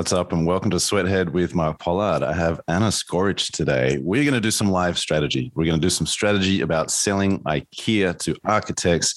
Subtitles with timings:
[0.00, 0.32] what's up?
[0.32, 2.22] And welcome to Sweathead with Mark Pollard.
[2.22, 3.98] I have Anna Skoric today.
[4.00, 5.52] We're going to do some live strategy.
[5.54, 9.14] We're going to do some strategy about selling IKEA to architects.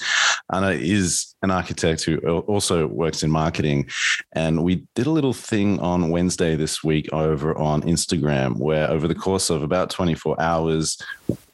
[0.52, 3.88] Anna is an architect who also works in marketing.
[4.34, 9.08] And we did a little thing on Wednesday this week over on Instagram, where over
[9.08, 10.98] the course of about 24 hours,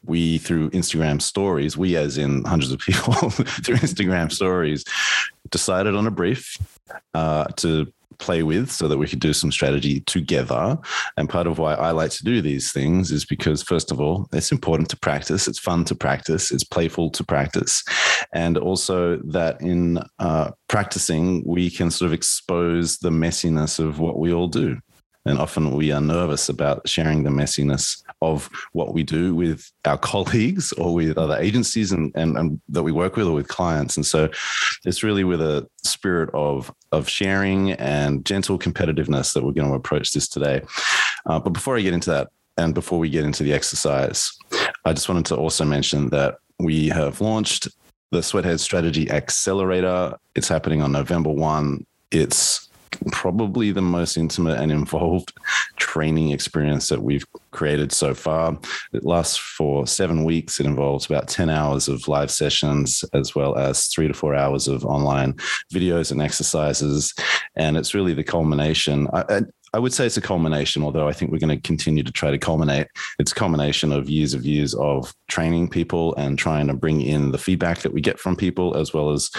[0.06, 4.84] we through Instagram stories, we as in hundreds of people through Instagram stories,
[5.52, 6.58] decided on a brief
[7.14, 10.78] uh, to play with so that we could do some strategy together.
[11.18, 14.28] And part of why I like to do these things is because, first of all,
[14.32, 17.84] it's important to practice, it's fun to practice, it's playful to practice.
[18.34, 24.20] And also that in uh, practicing, we can sort of expose the messiness of what
[24.20, 24.80] we all do.
[25.26, 29.98] And often we are nervous about sharing the messiness of what we do with our
[30.12, 33.98] colleagues or with other agencies and, and, and, that we work with or with clients.
[33.98, 34.30] And so
[34.86, 39.76] it's really with a spirit of, of sharing and gentle competitiveness that we're going to
[39.76, 40.62] approach this today.
[41.26, 44.32] Uh, but before I get into that, and before we get into the exercise,
[44.84, 47.70] I just wanted to also mention that we have launched
[48.12, 50.18] the Sweathead Strategy Accelerator.
[50.36, 51.86] It's happening on November 1.
[52.12, 52.68] It's
[53.12, 55.34] probably the most intimate and involved
[55.90, 58.56] training experience that we've created so far.
[58.94, 60.60] It lasts for seven weeks.
[60.60, 64.68] It involves about 10 hours of live sessions, as well as three to four hours
[64.68, 65.34] of online
[65.74, 67.12] videos and exercises.
[67.56, 69.08] And it's really the culmination.
[69.12, 69.42] I,
[69.74, 72.30] I would say it's a culmination, although I think we're going to continue to try
[72.30, 72.88] to culminate.
[73.18, 77.32] It's a culmination of years of years of training people and trying to bring in
[77.32, 79.32] the feedback that we get from people, as well as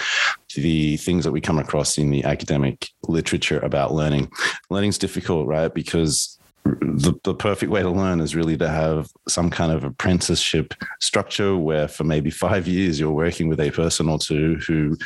[0.57, 4.31] the things that we come across in the academic literature about learning.
[4.69, 5.73] Learning's difficult, right?
[5.73, 10.75] Because the, the perfect way to learn is really to have some kind of apprenticeship
[11.01, 14.97] structure where for maybe five years you're working with a person or two who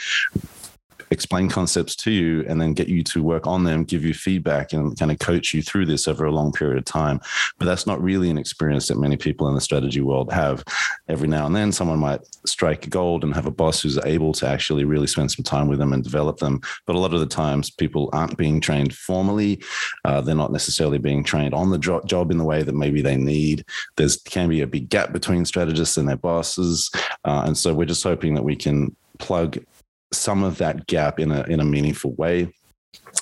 [1.10, 4.72] explain concepts to you and then get you to work on them, give you feedback,
[4.72, 7.20] and kind of coach you through this over a long period of time.
[7.58, 10.64] But that's not really an experience that many people in the strategy world have.
[11.08, 14.46] Every now and then, someone might strike gold and have a boss who's able to
[14.46, 16.60] actually really spend some time with them and develop them.
[16.86, 19.62] But a lot of the times, people aren't being trained formally.
[20.04, 23.16] Uh, they're not necessarily being trained on the job in the way that maybe they
[23.16, 23.64] need.
[23.96, 26.90] There's can be a big gap between strategists and their bosses,
[27.24, 29.58] uh, and so we're just hoping that we can plug
[30.16, 32.52] some of that gap in a in a meaningful way.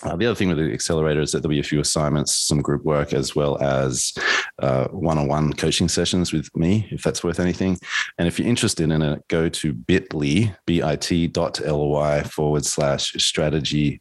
[0.02, 2.60] Uh, the other thing with the accelerator is that there'll be a few assignments, some
[2.60, 4.12] group work, as well as
[4.58, 7.78] uh, one-on-one coaching sessions with me, if that's worth anything.
[8.18, 14.00] And if you're interested in it, go to bit.ly, B-I-T dot bit.ly forward slash strategy.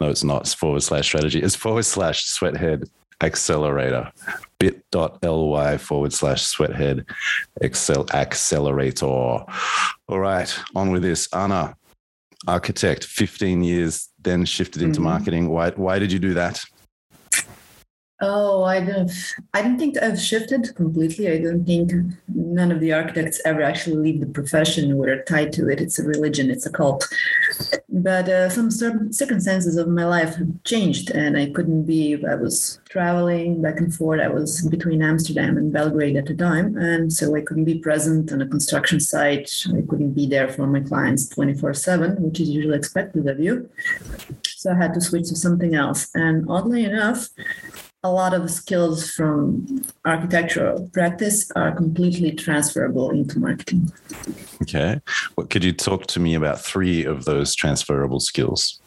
[0.00, 1.40] No, it's not forward slash strategy.
[1.40, 2.84] It's forward slash sweathead
[3.20, 4.10] accelerator
[4.58, 7.06] bit.ly forward slash sweathead
[7.62, 9.46] accelerator all
[10.08, 11.76] right on with this anna
[12.46, 15.10] architect, 15 years, then shifted into mm-hmm.
[15.10, 15.48] marketing.
[15.48, 16.64] Why, why did you do that?
[18.20, 19.10] Oh, I don't.
[19.52, 21.28] I don't think I've shifted completely.
[21.28, 21.92] I don't think
[22.28, 24.96] none of the architects ever actually leave the profession.
[24.96, 25.80] We're tied to it.
[25.80, 26.48] It's a religion.
[26.48, 27.08] It's a cult.
[27.88, 32.24] But uh, some circumstances of my life have changed, and I couldn't be.
[32.24, 34.20] I was traveling back and forth.
[34.20, 38.32] I was between Amsterdam and Belgrade at the time, and so I couldn't be present
[38.32, 39.50] on a construction site.
[39.76, 43.40] I couldn't be there for my clients twenty four seven, which is usually expected of
[43.40, 43.68] you.
[44.46, 46.10] So I had to switch to something else.
[46.14, 47.28] And oddly enough,
[48.04, 53.90] a lot of skills from architectural practice are completely transferable into marketing.
[54.62, 55.00] Okay.
[55.36, 58.80] What could you talk to me about three of those transferable skills?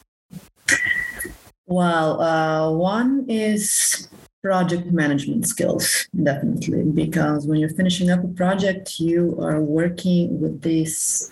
[1.65, 4.07] Well, uh, one is
[4.43, 10.61] project management skills, definitely, because when you're finishing up a project, you are working with
[10.61, 11.31] this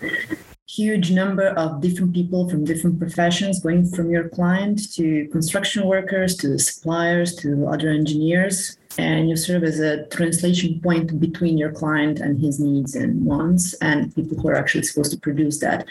[0.68, 6.36] huge number of different people from different professions going from your client to construction workers
[6.36, 12.18] to suppliers to other engineers and you serve as a translation point between your client
[12.18, 15.86] and his needs and wants and people who are actually supposed to produce that.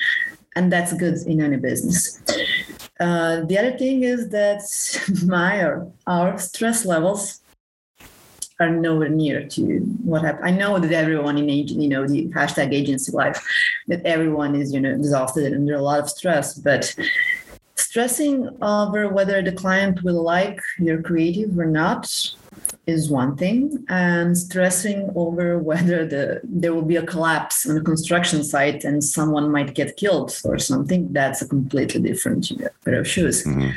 [0.55, 2.21] And that's good in any business.
[2.99, 4.61] Uh, the other thing is that
[5.25, 7.41] my or our stress levels
[8.59, 10.45] are nowhere near to what happened.
[10.45, 13.43] I know that everyone in age, you know, the hashtag agency life,
[13.87, 16.95] that everyone is, you know, exhausted and under a lot of stress, but
[17.75, 22.09] stressing over whether the client will like your creative or not
[22.87, 27.81] is one thing and stressing over whether the there will be a collapse on a
[27.81, 32.69] construction site and someone might get killed or something that's a completely different you know,
[32.83, 33.69] pair of shoes mm-hmm.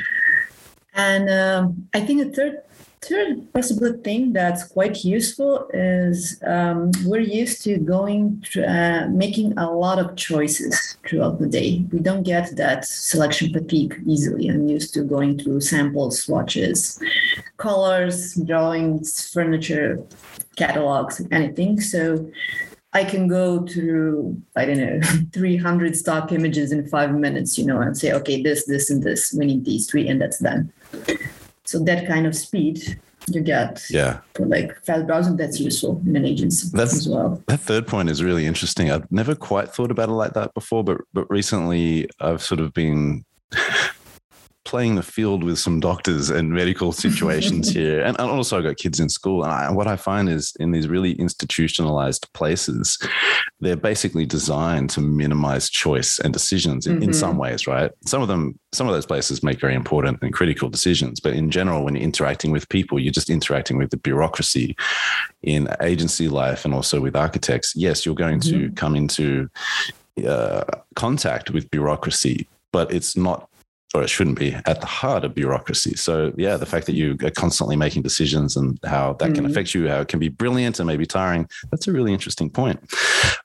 [0.93, 2.61] and um, i think a third
[3.01, 9.57] third possible thing that's quite useful is um, we're used to going to, uh, making
[9.57, 11.85] a lot of choices throughout the day.
[11.91, 14.49] We don't get that selection fatigue easily.
[14.49, 17.01] I'm used to going through samples, swatches,
[17.57, 20.03] colors, drawings, furniture,
[20.55, 21.79] catalogs, anything.
[21.79, 22.29] So
[22.91, 24.99] I can go through, I don't know,
[25.33, 29.33] 300 stock images in five minutes, you know, and say, okay, this, this, and this,
[29.33, 30.73] we need these three, and that's done.
[31.69, 36.15] So that kind of speed you get yeah for like fast browsing that's useful in
[36.15, 37.43] an agency that's, as well.
[37.45, 38.89] That third point is really interesting.
[38.89, 42.73] I've never quite thought about it like that before, but but recently I've sort of
[42.73, 43.23] been
[44.69, 48.01] playing the field with some doctors and medical situations here.
[48.01, 49.43] And, and also, I got kids in school.
[49.43, 52.99] And I, what I find is in these really institutionalized places,
[53.59, 57.03] they're basically designed to minimize choice and decisions in, mm-hmm.
[57.05, 57.89] in some ways, right?
[58.05, 61.19] Some of them, some of those places make very important and critical decisions.
[61.19, 64.75] But in general, when you're interacting with people, you're just interacting with the bureaucracy
[65.41, 67.73] in agency life and also with architects.
[67.75, 68.67] Yes, you're going mm-hmm.
[68.67, 69.49] to come into
[70.27, 70.63] uh,
[70.95, 73.48] contact with bureaucracy, but it's not
[73.93, 75.95] or it shouldn't be at the heart of bureaucracy.
[75.95, 79.35] So yeah, the fact that you are constantly making decisions and how that mm-hmm.
[79.35, 81.47] can affect you, how it can be brilliant and maybe tiring.
[81.71, 82.79] That's a really interesting point.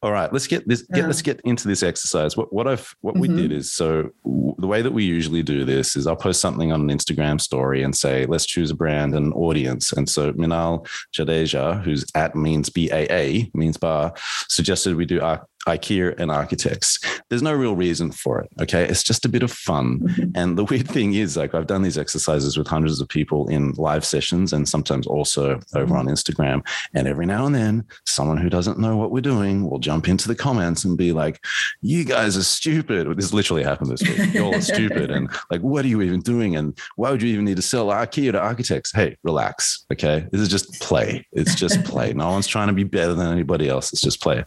[0.02, 0.82] All right, let's get this.
[0.82, 2.36] Get, let's get into this exercise.
[2.36, 3.20] What what I've what mm-hmm.
[3.22, 4.10] we did is so
[4.58, 7.82] the way that we usually do this is I'll post something on an Instagram story
[7.82, 9.92] and say let's choose a brand and audience.
[9.92, 10.86] And so Minal
[11.16, 14.12] Jadeja, who's at means B A A means bar,
[14.48, 16.98] suggested we do our IKEA and architects.
[17.28, 18.50] There's no real reason for it.
[18.60, 18.84] Okay.
[18.84, 20.00] It's just a bit of fun.
[20.00, 20.30] Mm-hmm.
[20.34, 23.72] And the weird thing is, like, I've done these exercises with hundreds of people in
[23.72, 25.92] live sessions and sometimes also over mm-hmm.
[25.92, 26.66] on Instagram.
[26.94, 30.28] And every now and then, someone who doesn't know what we're doing will jump into
[30.28, 31.44] the comments and be like,
[31.80, 33.16] You guys are stupid.
[33.16, 34.14] This literally happened this week.
[34.34, 35.10] You're all stupid.
[35.10, 36.56] And like, what are you even doing?
[36.56, 38.92] And why would you even need to sell IKEA to architects?
[38.92, 39.84] Hey, relax.
[39.92, 40.26] Okay.
[40.32, 41.26] This is just play.
[41.32, 42.12] It's just play.
[42.12, 43.92] no one's trying to be better than anybody else.
[43.92, 44.44] It's just play.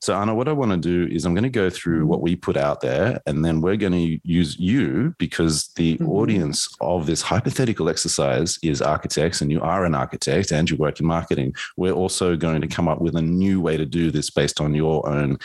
[0.00, 2.36] So, Anna, what I want to do is I'm going to go through what we
[2.36, 6.08] put out there, and then we're going to use you because the mm-hmm.
[6.08, 11.00] audience of this hypothetical exercise is architects, and you are an architect and you work
[11.00, 11.54] in marketing.
[11.76, 14.74] We're also going to come up with a new way to do this based on
[14.74, 15.38] your own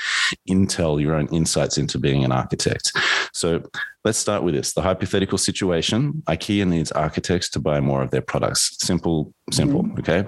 [0.49, 2.91] intel, your own insights into being an architect.
[3.33, 3.63] So,
[4.03, 4.73] Let's start with this.
[4.73, 8.75] The hypothetical situation IKEA needs architects to buy more of their products.
[8.79, 9.83] Simple, simple.
[9.83, 9.99] Mm-hmm.
[9.99, 10.25] Okay.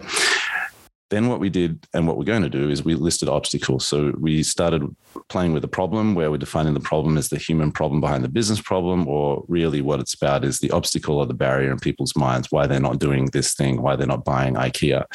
[1.14, 3.86] Then what we did and what we're going to do is we listed obstacles.
[3.86, 4.96] So we started
[5.30, 8.30] playing with the problem where we're defining the problem as the human problem behind the
[8.30, 12.16] business problem, or really what it's about is the obstacle or the barrier in people's
[12.16, 15.06] minds, why they're not doing this thing, why they're not buying IKEA.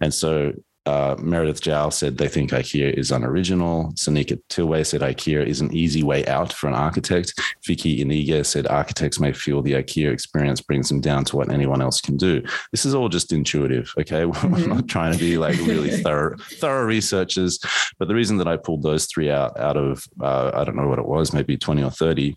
[0.00, 0.54] And so
[0.84, 3.92] uh, Meredith Jow said they think IKEA is unoriginal.
[3.94, 7.38] Sanika Tilway said IKEA is an easy way out for an architect.
[7.64, 11.80] Vicky Iniga said architects may feel the IKEA experience brings them down to what anyone
[11.80, 12.42] else can do.
[12.72, 14.26] This is all just intuitive, okay?
[14.42, 14.52] Mm-hmm.
[14.54, 17.60] We're not trying to be like really thorough, thorough researchers.
[17.98, 20.88] But the reason that I pulled those three out out of uh, I don't know
[20.88, 22.36] what it was, maybe twenty or thirty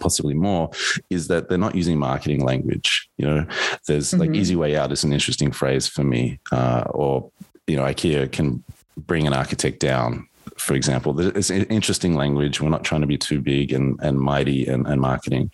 [0.00, 0.70] possibly more
[1.10, 3.44] is that they're not using marketing language you know
[3.86, 4.20] there's mm-hmm.
[4.20, 7.30] like easy way out is an interesting phrase for me uh, or
[7.68, 8.64] you know, IKEA can
[8.96, 10.26] bring an architect down.
[10.56, 12.60] For example, it's interesting language.
[12.60, 15.52] We're not trying to be too big and, and mighty and, and marketing.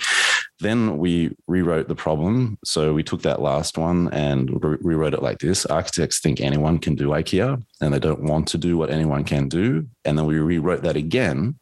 [0.60, 2.58] Then we rewrote the problem.
[2.64, 6.78] So we took that last one and re- rewrote it like this Architects think anyone
[6.78, 9.86] can do IKEA and they don't want to do what anyone can do.
[10.06, 11.56] And then we rewrote that again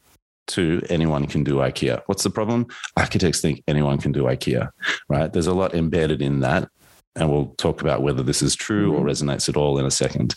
[0.48, 2.02] to anyone can do IKEA.
[2.06, 2.66] What's the problem?
[2.96, 4.70] Architects think anyone can do IKEA,
[5.08, 5.32] right?
[5.32, 6.69] There's a lot embedded in that
[7.16, 9.08] and we'll talk about whether this is true or mm-hmm.
[9.08, 10.34] resonates at all in a second.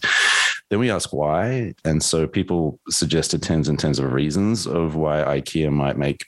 [0.70, 1.74] Then we ask why.
[1.84, 6.26] And so people suggested tens and tens of reasons of why IKEA might make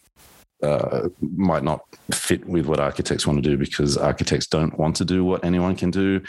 [0.64, 5.06] uh, might not fit with what architects want to do because architects don't want to
[5.06, 6.20] do what anyone can do.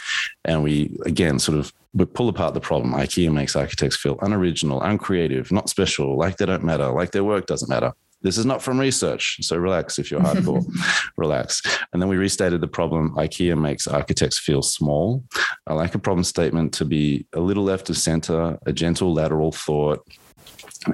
[0.45, 2.93] And we, again, sort of we pull apart the problem.
[2.93, 7.47] IKEA makes architects feel unoriginal, uncreative, not special, like they don't matter, like their work
[7.47, 7.95] doesn't matter.
[8.21, 9.39] This is not from research.
[9.43, 10.65] So relax if you're hardcore,
[11.17, 11.63] relax.
[11.93, 15.25] And then we restated the problem IKEA makes architects feel small.
[15.67, 19.53] I like a problem statement to be a little left of center, a gentle lateral
[19.53, 20.05] thought.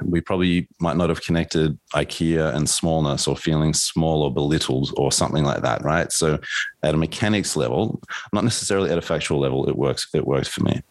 [0.02, 5.12] We probably might not have connected IKEA and smallness or feeling small or belittled or
[5.12, 6.10] something like that, right?
[6.12, 6.38] So
[6.82, 8.02] at a mechanics level,
[8.32, 10.82] not necessarily at a factual level, it works, it works for me.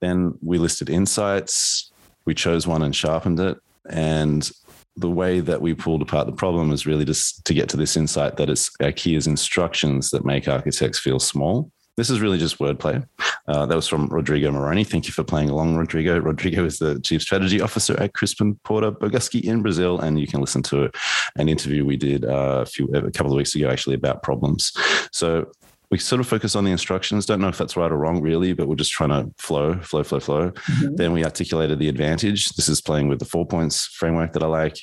[0.00, 1.90] Then we listed insights.
[2.26, 3.58] We chose one and sharpened it.
[3.88, 4.50] And
[4.96, 7.96] the way that we pulled apart the problem is really just to get to this
[7.96, 11.70] insight that it's IKEA's instructions that make architects feel small.
[11.96, 13.06] This is really just wordplay.
[13.48, 14.84] Uh, that was from Rodrigo Moroni.
[14.84, 16.18] Thank you for playing along, Rodrigo.
[16.18, 20.40] Rodrigo is the Chief Strategy Officer at Crispin Porter Bogusky in Brazil, and you can
[20.40, 20.90] listen to
[21.36, 24.72] an interview we did uh, a few a couple of weeks ago actually about problems.
[25.10, 25.50] So
[25.90, 27.26] we sort of focus on the instructions.
[27.26, 30.02] Don't know if that's right or wrong, really, but we're just trying to flow, flow,
[30.02, 30.50] flow, flow.
[30.50, 30.96] Mm-hmm.
[30.96, 32.48] Then we articulated the advantage.
[32.50, 34.78] This is playing with the four points framework that I like.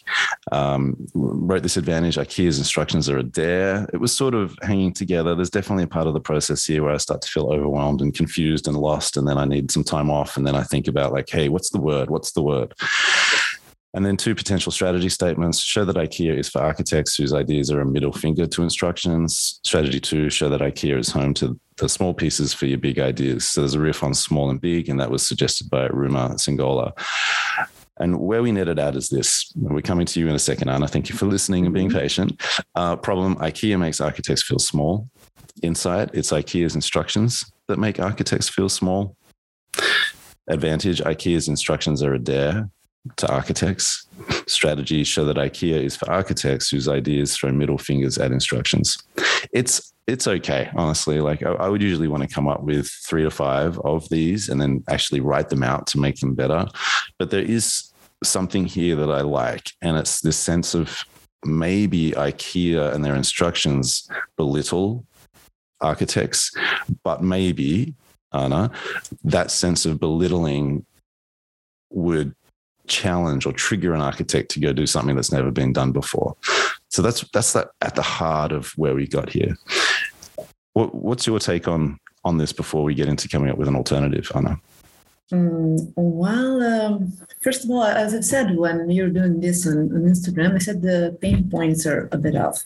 [0.51, 2.15] Um, wrote this advantage.
[2.15, 3.87] IKEA's instructions are a dare.
[3.93, 5.35] It was sort of hanging together.
[5.35, 8.13] There's definitely a part of the process here where I start to feel overwhelmed and
[8.13, 11.11] confused and lost, and then I need some time off, and then I think about
[11.11, 12.09] like, hey, what's the word?
[12.09, 12.73] What's the word?
[13.95, 17.81] And then two potential strategy statements show that IKEA is for architects whose ideas are
[17.81, 19.59] a middle finger to instructions.
[19.63, 23.47] Strategy two, show that IKEA is home to the small pieces for your big ideas.
[23.47, 26.91] So there's a riff on small and big, and that was suggested by Ruma Singola.
[27.99, 29.51] And where we netted out is this.
[29.55, 30.87] We're coming to you in a second, Anna.
[30.87, 31.99] Thank you for listening and being mm-hmm.
[31.99, 32.41] patient.
[32.73, 35.07] Uh, problem IKEA makes architects feel small.
[35.61, 39.15] Insight, it's IKEA's instructions that make architects feel small.
[40.47, 42.69] Advantage, IKEA's instructions are a dare
[43.17, 44.07] to architects.
[44.47, 48.97] Strategies show that IKEA is for architects whose ideas throw middle fingers at instructions.
[49.51, 51.21] It's it's okay, honestly.
[51.21, 54.49] Like I, I, would usually want to come up with three to five of these
[54.49, 56.65] and then actually write them out to make them better.
[57.17, 61.05] But there is something here that I like, and it's this sense of
[61.45, 65.05] maybe IKEA and their instructions belittle
[65.79, 66.51] architects,
[67.03, 67.93] but maybe
[68.33, 68.71] Anna,
[69.23, 70.85] that sense of belittling
[71.91, 72.33] would
[72.87, 76.35] challenge or trigger an architect to go do something that's never been done before.
[76.89, 79.57] So that's that's that at the heart of where we got here.
[80.73, 83.75] What, what's your take on on this before we get into coming up with an
[83.75, 84.59] alternative, Anna?
[85.31, 90.03] Mm, well, um, first of all, as I've said, when you're doing this on, on
[90.03, 92.63] Instagram, I said the pain points are a bit off.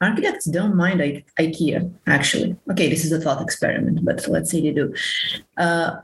[0.00, 2.56] Architects don't mind I- IKEA, actually.
[2.70, 4.94] Okay, this is a thought experiment, but let's say they do.
[5.56, 5.96] Uh,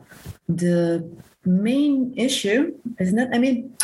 [0.48, 1.04] the
[1.44, 3.74] main issue is not, I mean,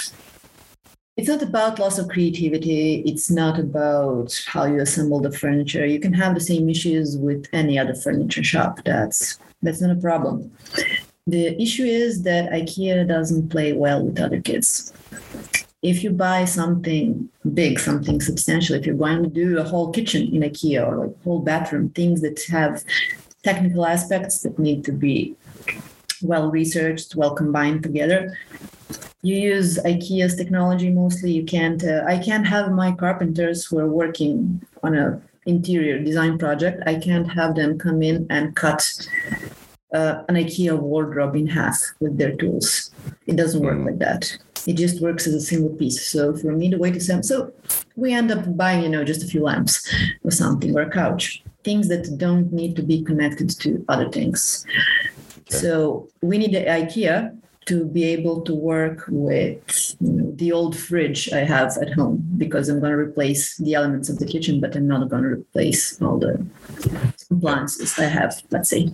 [1.16, 3.02] it's not about loss of creativity.
[3.06, 5.86] It's not about how you assemble the furniture.
[5.86, 8.80] You can have the same issues with any other furniture shop.
[8.84, 10.52] That's that's not a problem.
[11.26, 14.92] The issue is that IKEA doesn't play well with other kids.
[15.82, 20.22] If you buy something big, something substantial, if you're going to do a whole kitchen
[20.34, 22.84] in IKEA or like whole bathroom, things that have
[23.42, 25.34] technical aspects that need to be
[26.23, 28.37] well researched, well combined together.
[29.23, 31.32] You use IKEA's technology mostly.
[31.32, 31.82] You can't.
[31.82, 36.82] Uh, I can't have my carpenters who are working on a interior design project.
[36.87, 38.82] I can't have them come in and cut
[39.92, 42.90] uh, an IKEA wardrobe in half with their tools.
[43.26, 43.87] It doesn't work mm.
[43.87, 44.37] like that.
[44.66, 46.08] It just works as a single piece.
[46.08, 47.52] So for me, the way to sell, so
[47.94, 49.94] we end up buying, you know, just a few lamps
[50.25, 54.66] or something or a couch, things that don't need to be connected to other things.
[55.48, 57.36] So we need the IKEA
[57.66, 62.78] to be able to work with the old fridge I have at home because I'm
[62.78, 66.18] going to replace the elements of the kitchen, but I'm not going to replace all
[66.18, 66.46] the
[67.30, 68.92] appliances I have, let's say.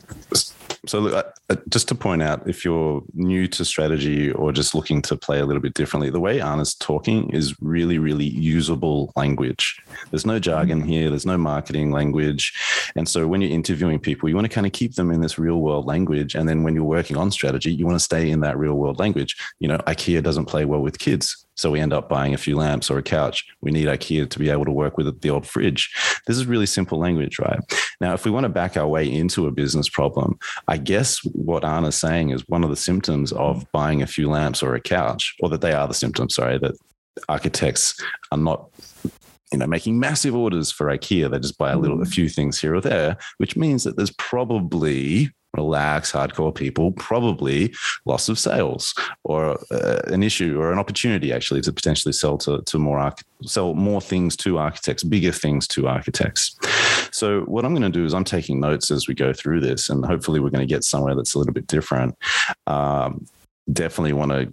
[0.86, 5.16] So, uh, just to point out, if you're new to strategy or just looking to
[5.16, 9.80] play a little bit differently, the way Anna's talking is really, really usable language.
[10.10, 10.88] There's no jargon mm-hmm.
[10.88, 12.52] here, there's no marketing language.
[12.96, 15.38] And so, when you're interviewing people, you want to kind of keep them in this
[15.38, 16.34] real world language.
[16.34, 18.98] And then, when you're working on strategy, you want to stay in that real world
[18.98, 19.36] language.
[19.60, 21.41] You know, IKEA doesn't play well with kids.
[21.56, 23.44] So we end up buying a few lamps or a couch.
[23.60, 25.92] We need IKEA to be able to work with the old fridge.
[26.26, 27.60] This is really simple language, right?
[28.00, 31.64] Now, if we want to back our way into a business problem, I guess what
[31.64, 35.34] Anna's saying is one of the symptoms of buying a few lamps or a couch,
[35.42, 36.74] or that they are the symptoms, sorry, that
[37.28, 38.70] architects are not
[39.52, 42.12] you know making massive orders for ikea they just buy a little a mm.
[42.12, 48.28] few things here or there which means that there's probably relax, hardcore people, probably loss
[48.28, 48.94] of sales
[49.24, 53.22] or uh, an issue or an opportunity actually to potentially sell to, to more arch-
[53.42, 56.56] sell more things to architects, bigger things to architects.
[57.12, 59.90] So what I'm going to do is I'm taking notes as we go through this,
[59.90, 62.16] and hopefully we're going to get somewhere that's a little bit different.
[62.66, 63.26] Um,
[63.72, 64.52] definitely want to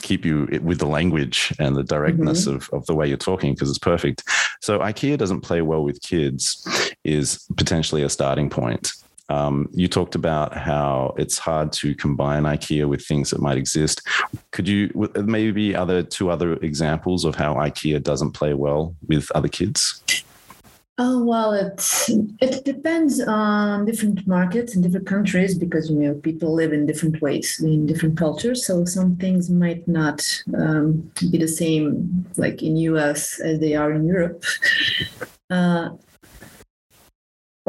[0.00, 2.56] keep you with the language and the directness mm-hmm.
[2.56, 4.22] of, of the way you're talking because it's perfect.
[4.60, 6.66] So IKEA doesn't play well with kids
[7.04, 8.92] is potentially a starting point.
[9.30, 14.02] Um, you talked about how it's hard to combine IKEA with things that might exist.
[14.50, 19.48] Could you maybe other two other examples of how IKEA doesn't play well with other
[19.48, 20.02] kids?
[21.02, 21.80] Oh well, it
[22.42, 27.22] it depends on different markets and different countries because you know people live in different
[27.22, 28.66] ways in different cultures.
[28.66, 30.20] So some things might not
[30.58, 34.44] um, be the same like in US as they are in Europe.
[35.48, 35.90] Uh,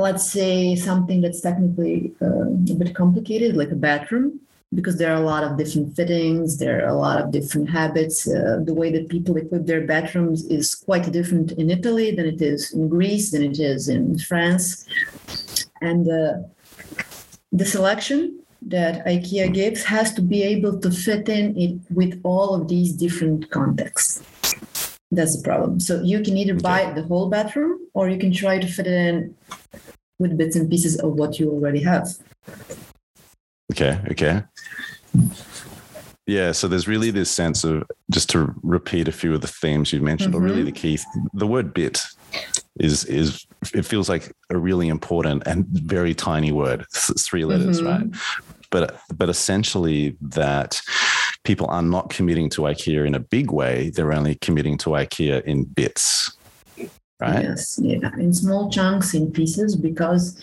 [0.01, 4.39] let's say something that's technically uh, a bit complicated, like a bathroom,
[4.73, 8.27] because there are a lot of different fittings, there are a lot of different habits.
[8.27, 12.41] Uh, the way that people equip their bathrooms is quite different in Italy than it
[12.41, 14.85] is in Greece, than it is in France.
[15.81, 16.33] And uh,
[17.51, 22.53] the selection that IKEA gives has to be able to fit in it with all
[22.53, 24.21] of these different contexts.
[25.11, 25.79] That's the problem.
[25.79, 28.93] So you can either buy the whole bathroom or you can try to fit it
[28.93, 29.35] in
[30.21, 32.07] with bits and pieces of what you already have.
[33.71, 34.43] Okay, okay.
[36.27, 39.91] Yeah, so there's really this sense of just to repeat a few of the themes
[39.91, 40.43] you mentioned, mm-hmm.
[40.43, 40.99] or really the key.
[41.33, 42.01] The word "bit"
[42.79, 46.81] is is it feels like a really important and very tiny word.
[47.09, 48.09] It's three letters, mm-hmm.
[48.09, 48.21] right?
[48.69, 50.81] But but essentially that
[51.43, 53.89] people are not committing to IKEA in a big way.
[53.89, 56.37] They're only committing to IKEA in bits.
[57.21, 57.43] Right?
[57.43, 60.41] Yes, yeah, in small chunks, in pieces, because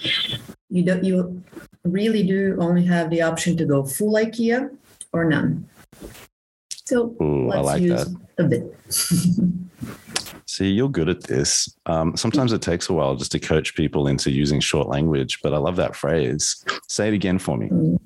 [0.71, 1.43] you don't you
[1.83, 4.71] really do only have the option to go full IKEA
[5.13, 5.69] or none.
[6.85, 8.17] So Ooh, let's like use that.
[8.39, 8.77] a bit.
[10.47, 11.77] See, you're good at this.
[11.87, 15.53] Um, sometimes it takes a while just to coach people into using short language, but
[15.53, 16.65] I love that phrase.
[16.89, 17.69] Say it again for me.
[17.69, 18.01] Mm.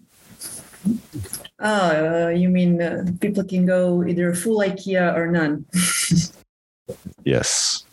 [1.61, 5.65] Oh, uh, you mean uh, people can go either full IKEA or none?
[7.25, 7.85] yes.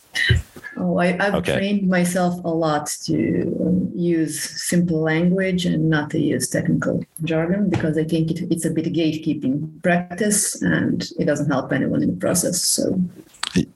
[0.80, 1.58] Oh, I, have okay.
[1.58, 7.70] trained myself a lot to um, use simple language and not to use technical jargon
[7.70, 12.12] because I think it, it's a bit gatekeeping practice and it doesn't help anyone in
[12.12, 12.64] the process.
[12.64, 12.98] So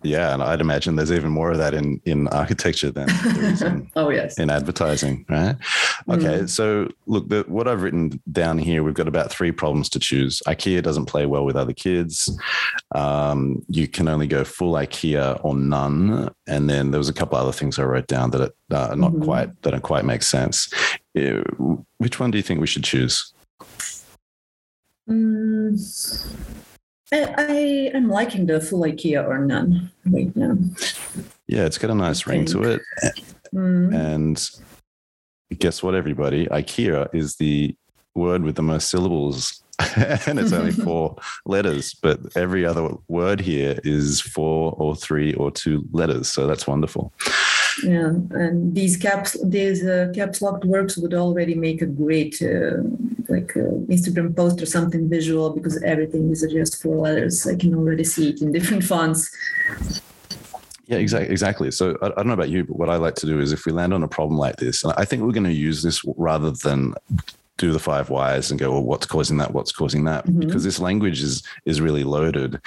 [0.03, 4.09] yeah, and I'd imagine there's even more of that in in architecture than in, oh
[4.09, 5.55] yes in advertising, right?
[6.09, 6.49] Okay, mm.
[6.49, 10.41] so look, the, what I've written down here, we've got about three problems to choose.
[10.47, 12.29] IKEA doesn't play well with other kids.
[12.93, 17.37] Um, you can only go full IKEA or none, and then there was a couple
[17.37, 19.23] other things I wrote down that are uh, not mm-hmm.
[19.23, 20.71] quite that don't quite make sense.
[21.17, 21.41] Uh,
[21.97, 23.33] which one do you think we should choose?
[25.09, 26.62] Mm.
[27.13, 27.51] I, I
[27.93, 30.57] am liking the full IKEA or none right now.
[31.47, 32.81] Yeah, it's got a nice ring to it.
[33.53, 33.93] Mm.
[33.93, 34.49] And
[35.59, 36.47] guess what, everybody?
[36.47, 37.75] IKEA is the
[38.15, 39.63] word with the most syllables.
[40.25, 41.15] and it's only four
[41.45, 46.31] letters, but every other word here is four or three or two letters.
[46.31, 47.13] So that's wonderful.
[47.81, 52.83] Yeah, and these caps, these uh, caps locked works would already make a great uh,
[53.29, 57.47] like uh, Instagram post or something visual because everything is just four letters.
[57.47, 59.35] I can already see it in different fonts.
[60.85, 61.31] Yeah, exactly.
[61.31, 61.71] Exactly.
[61.71, 63.65] So I, I, don't know about you, but what I like to do is if
[63.65, 66.03] we land on a problem like this, and I think we're going to use this
[66.17, 66.93] rather than
[67.57, 69.53] do the five whys and go, well, what's causing that?
[69.53, 70.25] What's causing that?
[70.25, 70.41] Mm-hmm.
[70.41, 72.59] Because this language is is really loaded,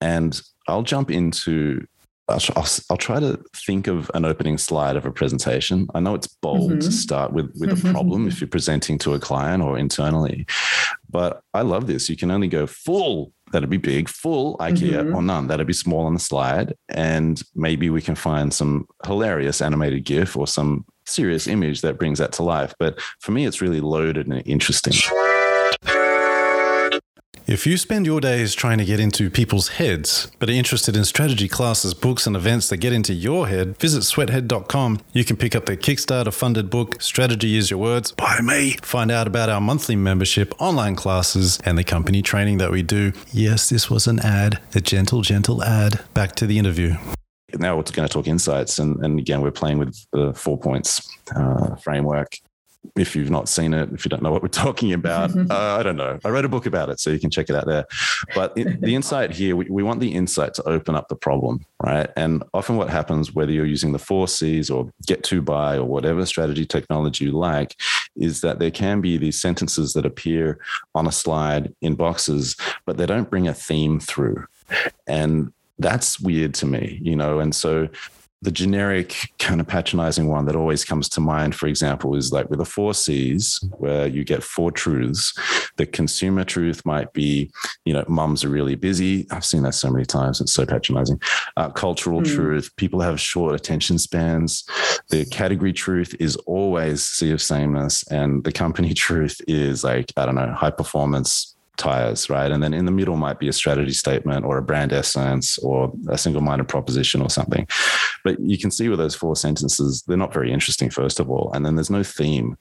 [0.00, 1.86] and I'll jump into
[2.28, 5.86] I'll, I'll, I'll, try to think of an opening slide of a presentation.
[5.94, 6.80] I know it's bold mm-hmm.
[6.80, 10.46] to start with with a problem if you're presenting to a client or internally,
[11.08, 12.08] but I love this.
[12.08, 13.32] You can only go full.
[13.52, 15.14] That'd be big, full IKEA mm-hmm.
[15.14, 15.46] or none.
[15.46, 20.36] That'd be small on the slide, and maybe we can find some hilarious animated GIF
[20.36, 22.74] or some serious image that brings that to life.
[22.80, 24.94] But for me, it's really loaded and interesting.
[27.56, 31.06] If you spend your days trying to get into people's heads, but are interested in
[31.06, 35.00] strategy classes, books, and events that get into your head, visit sweathead.com.
[35.14, 38.72] You can pick up the Kickstarter funded book, Strategy is Your Words, by me.
[38.82, 43.14] Find out about our monthly membership, online classes, and the company training that we do.
[43.32, 46.04] Yes, this was an ad, a gentle, gentle ad.
[46.12, 46.96] Back to the interview
[47.58, 51.08] now we're going to talk insights and, and again we're playing with the four points
[51.34, 52.36] uh, framework
[52.96, 55.82] if you've not seen it, if you don't know what we're talking about, uh, I
[55.82, 56.18] don't know.
[56.24, 57.86] I wrote a book about it, so you can check it out there.
[58.34, 62.10] But the insight here, we, we want the insight to open up the problem, right?
[62.16, 65.84] And often what happens, whether you're using the four C's or get to by or
[65.84, 67.76] whatever strategy technology you like,
[68.16, 70.58] is that there can be these sentences that appear
[70.94, 74.44] on a slide in boxes, but they don't bring a theme through.
[75.06, 77.38] And that's weird to me, you know.
[77.38, 77.88] And so
[78.42, 82.50] the generic kind of patronizing one that always comes to mind, for example, is like
[82.50, 85.32] with the four C's, where you get four truths.
[85.76, 87.50] The consumer truth might be,
[87.86, 89.26] you know, mums are really busy.
[89.30, 90.40] I've seen that so many times.
[90.40, 91.20] It's so patronizing.
[91.56, 92.34] Uh, cultural mm.
[92.34, 94.64] truth, people have short attention spans.
[95.08, 98.06] The category truth is always sea of sameness.
[98.08, 102.50] And the company truth is like, I don't know, high performance tires, right?
[102.50, 105.92] And then in the middle might be a strategy statement or a brand essence or
[106.08, 107.66] a single minded proposition or something.
[108.24, 111.52] But you can see with those four sentences, they're not very interesting, first of all.
[111.52, 112.56] And then there's no theme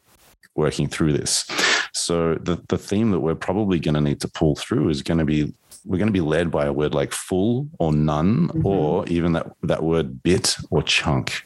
[0.55, 1.45] working through this.
[1.93, 5.19] So the, the theme that we're probably going to need to pull through is going
[5.19, 5.53] to be
[5.85, 8.65] we're going to be led by a word like full or none, mm-hmm.
[8.65, 11.45] or even that, that word bit or chunk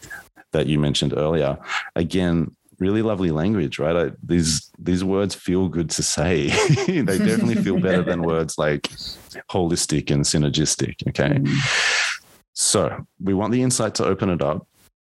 [0.53, 1.57] that you mentioned earlier.
[1.95, 3.95] Again, really lovely language, right?
[3.95, 6.47] I, these these words feel good to say.
[6.87, 8.83] they definitely feel better than words like
[9.51, 11.07] holistic and synergistic.
[11.09, 11.39] Okay.
[11.39, 12.09] Mm.
[12.53, 14.67] So we want the insight to open it up.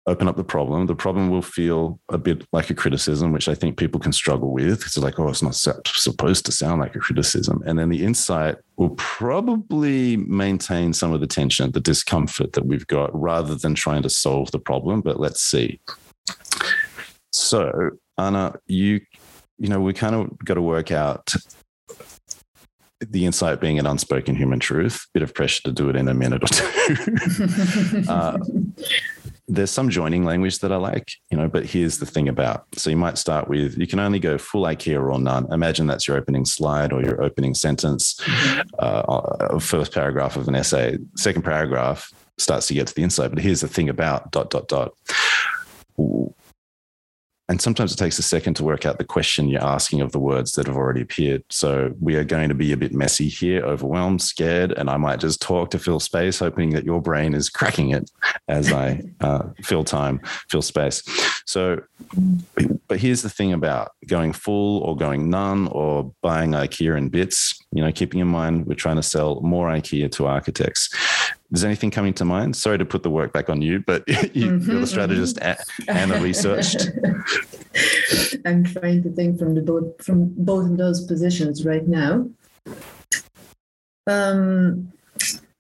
[0.08, 0.86] open up the problem.
[0.86, 4.52] The problem will feel a bit like a criticism, which I think people can struggle
[4.54, 4.82] with.
[4.84, 7.62] It's like, oh, it's not supposed to sound like a criticism.
[7.66, 12.88] And then the insight will probably maintain some of the tension, the discomfort that we've
[12.88, 15.02] got, rather than trying to solve the problem.
[15.02, 15.80] But let's see.
[17.32, 19.02] So, Anna, you,
[19.58, 21.34] you know, we kind of got to work out
[23.00, 26.14] the insight being an unspoken human truth, bit of pressure to do it in a
[26.14, 28.04] minute or two.
[28.10, 28.40] uh,
[29.48, 32.66] there's some joining language that I like, you know, but here's the thing about.
[32.74, 35.52] So you might start with you can only go full IKEA or none.
[35.54, 38.20] Imagine that's your opening slide or your opening sentence,
[38.80, 40.98] uh, uh, first paragraph of an essay.
[41.16, 43.30] Second paragraph starts to get to the insight.
[43.30, 44.94] But here's the thing about dot dot dot
[47.50, 50.20] and sometimes it takes a second to work out the question you're asking of the
[50.20, 51.44] words that have already appeared.
[51.50, 55.22] So we are going to be a bit messy here, overwhelmed, scared, and I might
[55.22, 58.12] just talk to fill space, hoping that your brain is cracking it
[58.50, 61.04] as I uh, fill time, fill space.
[61.46, 61.82] So,
[62.88, 67.57] but here's the thing about going full or going none or buying IKEA in bits.
[67.72, 70.90] You know, keeping in mind we're trying to sell more IKEA to architects.
[71.52, 72.56] Is anything coming to mind?
[72.56, 74.86] Sorry to put the work back on you, but you, mm-hmm, you're the mm-hmm.
[74.86, 75.90] strategist mm-hmm.
[75.90, 76.90] and the researched.
[78.46, 82.30] I'm trying to think from the both from both of those positions right now.
[84.08, 84.92] Um,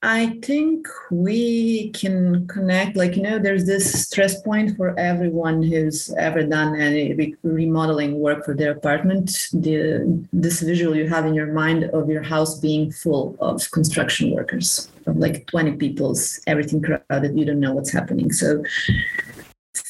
[0.04, 6.14] I think we can connect, like, you know, there's this stress point for everyone who's
[6.20, 9.48] ever done any remodeling work for their apartment.
[9.54, 14.36] The, this visual you have in your mind of your house being full of construction
[14.36, 18.32] workers, of like 20 people's, everything crowded, you don't know what's happening.
[18.32, 18.64] So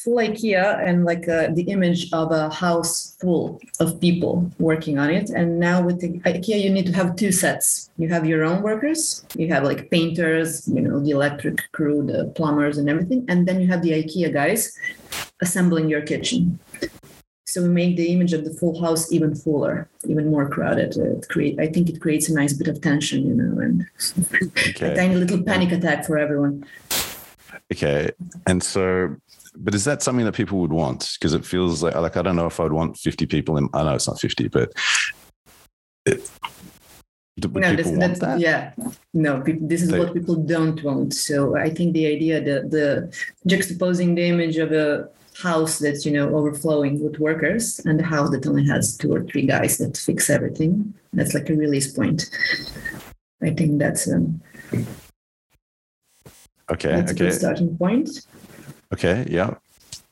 [0.08, 5.10] full IKEA and like uh, the image of a house full of people working on
[5.10, 5.28] it.
[5.30, 7.90] And now with the IKEA, you need to have two sets.
[7.98, 12.32] You have your own workers, you have like painters, you know, the electric crew, the
[12.36, 13.24] plumbers, and everything.
[13.28, 14.76] And then you have the IKEA guys
[15.42, 16.58] assembling your kitchen.
[17.46, 20.96] So we make the image of the full house even fuller, even more crowded.
[20.96, 23.86] It create, I think it creates a nice bit of tension, you know, and
[24.58, 24.92] okay.
[24.92, 26.64] a tiny little panic attack for everyone.
[27.72, 28.10] Okay,
[28.46, 29.16] and so
[29.56, 31.10] but is that something that people would want?
[31.18, 33.68] Because it feels like like I don't know if I'd want fifty people in.
[33.74, 34.72] I know it's not fifty, but
[36.06, 36.30] it,
[37.36, 38.40] no, this, that's, that?
[38.40, 38.72] yeah,
[39.14, 39.42] no.
[39.44, 41.14] This is they, what people don't want.
[41.14, 46.12] So I think the idea, the the juxtaposing the image of a house that's you
[46.12, 49.96] know overflowing with workers and a house that only has two or three guys that
[49.96, 50.94] fix everything.
[51.12, 52.28] That's like a release point.
[53.42, 54.40] I think that's um.
[56.70, 56.90] Okay.
[56.90, 57.30] That's okay.
[57.30, 58.26] starting point.
[58.92, 59.26] Okay.
[59.28, 59.54] Yeah.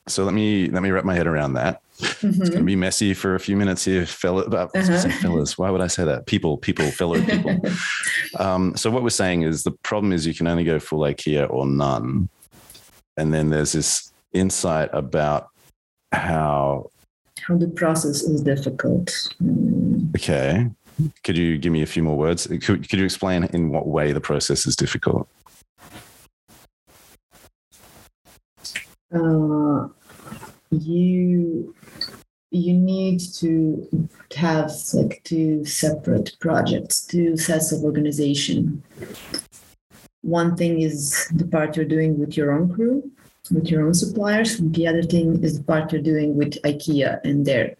[0.07, 1.81] So let me let me wrap my head around that.
[1.99, 2.41] Mm-hmm.
[2.41, 4.43] It's going to be messy for a few minutes here, fellow.
[4.43, 5.09] About uh-huh.
[5.21, 5.57] fellas.
[5.57, 6.27] Why would I say that?
[6.27, 7.59] People, people, fellow people.
[8.39, 11.49] um, so what we're saying is the problem is you can only go full IKEA
[11.49, 12.29] or none,
[13.17, 15.49] and then there's this insight about
[16.11, 16.89] how
[17.41, 19.07] how the process is difficult.
[19.43, 20.15] Mm.
[20.15, 20.69] Okay.
[21.23, 22.47] Could you give me a few more words?
[22.47, 25.27] Could, could you explain in what way the process is difficult?
[29.13, 29.87] Uh,
[30.71, 31.73] you
[32.51, 38.83] you need to have like two separate projects, two sets of organization.
[40.21, 43.09] One thing is the part you're doing with your own crew,
[43.51, 44.57] with your own suppliers.
[44.57, 47.75] The other thing is the part you're doing with IKEA and their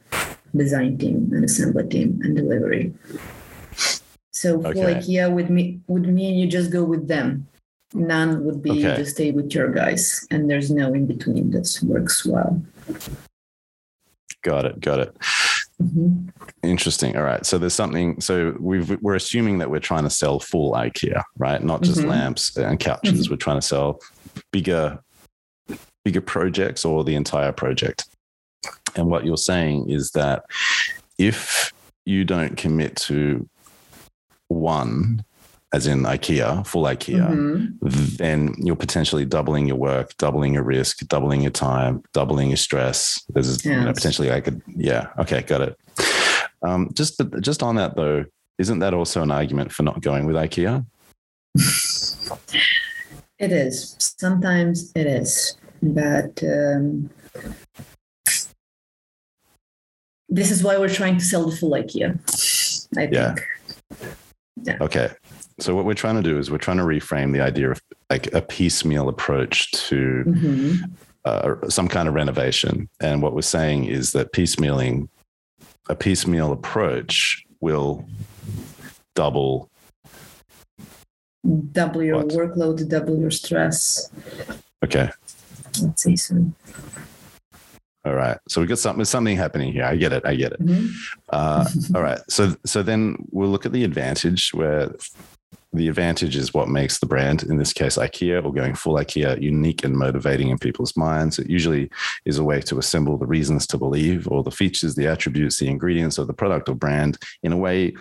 [0.55, 2.93] design team and assembly team and delivery.
[4.31, 4.95] So for okay.
[4.95, 7.47] IKEA with me with me you just go with them
[7.93, 8.97] None would be okay.
[8.97, 11.51] to stay with your guys, and there's no in between.
[11.51, 12.61] That works well.
[14.41, 14.79] Got it.
[14.79, 15.17] Got it.
[15.81, 16.29] Mm-hmm.
[16.63, 17.15] Interesting.
[17.15, 17.45] All right.
[17.45, 18.19] So there's something.
[18.19, 21.63] So we are assuming that we're trying to sell full IKEA, right?
[21.63, 22.09] Not just mm-hmm.
[22.09, 23.13] lamps and couches.
[23.13, 23.33] Mm-hmm.
[23.33, 23.99] We're trying to sell
[24.51, 24.99] bigger,
[26.03, 28.05] bigger projects or the entire project.
[28.95, 30.43] And what you're saying is that
[31.17, 31.71] if
[32.05, 33.47] you don't commit to
[34.47, 35.23] one
[35.73, 38.15] as in IKEA, full IKEA, mm-hmm.
[38.15, 43.23] then you're potentially doubling your work, doubling your risk, doubling your time, doubling your stress.
[43.29, 43.65] There's yes.
[43.65, 45.77] you know, potentially I could, yeah, okay, got it.
[46.61, 48.25] Um, just just on that though,
[48.57, 50.85] isn't that also an argument for not going with IKEA?
[53.39, 53.95] it is.
[53.99, 57.09] Sometimes it is, but um,
[60.29, 62.17] this is why we're trying to sell the full IKEA.
[62.97, 63.13] I think.
[63.13, 63.35] Yeah.
[64.63, 64.77] Yeah.
[64.81, 65.11] Okay.
[65.59, 68.31] So what we're trying to do is we're trying to reframe the idea of like
[68.33, 70.85] a piecemeal approach to mm-hmm.
[71.25, 72.89] uh, some kind of renovation.
[73.01, 75.09] And what we're saying is that piecemealing,
[75.89, 78.07] a piecemeal approach will
[79.15, 79.69] double
[81.71, 82.27] double your what?
[82.27, 84.11] workload, double your stress.
[84.83, 85.09] Okay.
[85.81, 86.51] let's say so.
[88.05, 88.37] All right.
[88.47, 89.83] So we got something something happening here.
[89.83, 90.25] I get it.
[90.25, 90.61] I get it.
[90.65, 90.91] Mhm.
[91.29, 91.65] Uh,
[91.95, 92.19] all right.
[92.29, 94.93] So so then we'll look at the advantage where
[95.73, 99.41] the advantage is what makes the brand, in this case IKEA or going full IKEA,
[99.41, 101.39] unique and motivating in people's minds.
[101.39, 101.89] It usually
[102.25, 105.67] is a way to assemble the reasons to believe or the features, the attributes, the
[105.67, 107.93] ingredients of the product or brand in a way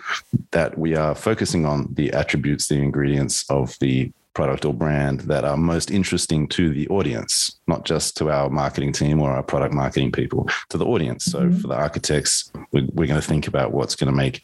[0.51, 5.43] that we are focusing on the attributes, the ingredients of the product or brand that
[5.43, 9.73] are most interesting to the audience, not just to our marketing team or our product
[9.73, 11.25] marketing people, to the audience.
[11.25, 11.61] So Mhm.
[11.61, 14.43] for the architects, we're, we're going to think about what's going to make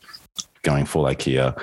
[0.64, 1.56] going full IKEA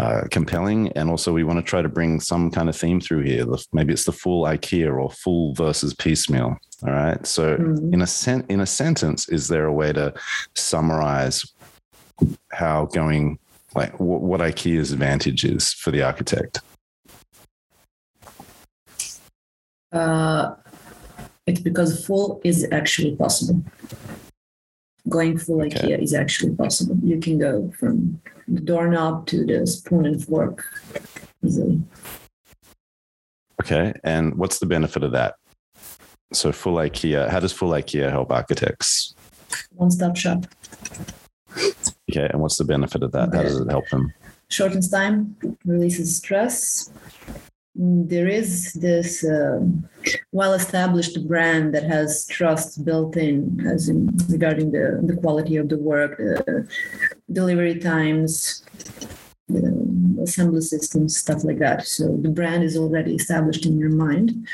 [0.00, 0.88] uh, compelling.
[0.92, 3.44] And also, we want to try to bring some kind of theme through here.
[3.72, 6.56] Maybe it's the full IKEA or full versus piecemeal.
[6.86, 7.26] All right.
[7.26, 7.92] So, Mhm.
[7.92, 10.14] in a sen- in a sentence, is there a way to
[10.54, 11.44] summarize
[12.52, 13.38] how going
[13.74, 16.60] like what, what IKEA's advantage is for the architect?
[19.92, 20.54] Uh,
[21.46, 23.62] it's because full is actually possible.
[25.08, 25.78] Going full Okay.
[25.78, 26.96] IKEA is actually possible.
[27.02, 30.64] You can go from the doorknob to the spoon and fork
[31.44, 31.82] easily.
[33.62, 33.92] Okay.
[34.04, 35.36] And what's the benefit of that?
[36.32, 39.14] So, full IKEA, how does full IKEA help architects?
[39.72, 40.46] One stop shop.
[42.10, 42.28] Okay.
[42.30, 43.34] And what's the benefit of that?
[43.34, 44.12] How does it help them?
[44.48, 46.90] Shortens time, releases stress.
[47.82, 49.88] There is this um
[50.32, 55.70] well established brand that has trust built in, as in regarding the, the quality of
[55.70, 56.68] the work, the
[57.32, 58.64] delivery times,
[59.48, 59.72] the
[60.22, 61.86] assembly systems, stuff like that.
[61.86, 64.46] So the brand is already established in your mind.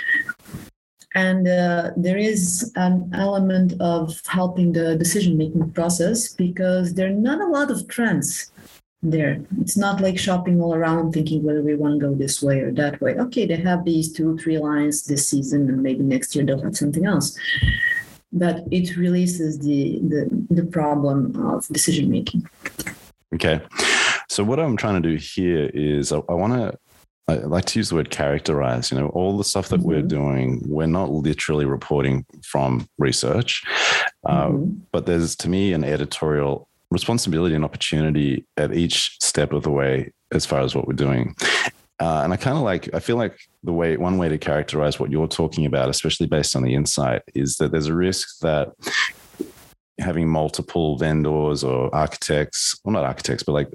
[1.16, 7.22] And uh, there is an element of helping the decision making process because there are
[7.30, 8.52] not a lot of trends
[9.02, 9.40] there.
[9.60, 12.72] It's not like shopping all around thinking whether we want to go this way or
[12.72, 13.14] that way.
[13.14, 16.76] Okay, they have these two, three lines this season, and maybe next year they'll have
[16.76, 17.38] something else.
[18.32, 22.48] But it releases the the, the problem of decision making.
[23.34, 23.60] Okay.
[24.28, 26.78] So what I'm trying to do here is I, I want to
[27.28, 28.90] I like to use the word characterize.
[28.92, 30.08] You know, all the stuff that we're Mhm.
[30.08, 33.64] doing, we're not literally reporting from research,
[34.24, 34.76] uh, Mhm.
[34.92, 36.68] but there's to me an editorial
[37.00, 41.34] responsibility and opportunity at each step of the way as far as what we're doing.
[41.98, 45.00] Uh, and I kind of like, I feel like the way, one way to characterize
[45.00, 48.72] what you're talking about, especially based on the insight, is that there's a risk that
[49.98, 53.70] having multiple vendors or architects, well, not architects, but like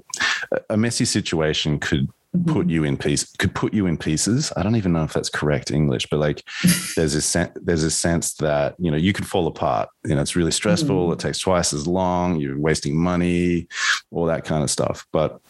[0.52, 2.08] a- a messy situation could
[2.46, 4.50] put you in piece could put you in pieces.
[4.56, 6.42] I don't even know if that's correct english but like
[6.96, 9.88] there's a sen- there's a sense that you know you could fall apart.
[10.06, 11.08] You know it's really stressful.
[11.08, 11.12] Mhm.
[11.12, 12.40] it takes twice as long.
[12.40, 13.68] You're wasting money
[14.10, 15.06] all that kind of stuff.
[15.12, 15.40] But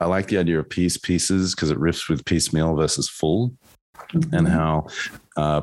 [0.00, 3.54] i like the idea of piece pieces because it riffs with piecemeal versus full
[4.14, 4.32] Mhm.
[4.38, 4.86] and how
[5.36, 5.62] uh,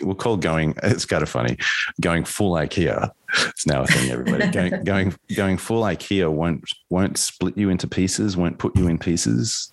[0.00, 1.56] we'll call going it's kind of funny
[2.00, 3.10] going full ikea.
[3.48, 4.48] It's now a thing everybody.
[4.52, 8.98] Going going going full ikea won't won't split you into pieces won't put you in
[8.98, 9.72] pieces.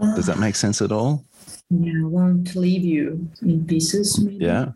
[0.00, 1.24] Does that make sense at all?
[1.70, 4.20] Yeah, won't leave you in pieces.
[4.20, 4.44] Maybe.
[4.44, 4.72] yeah.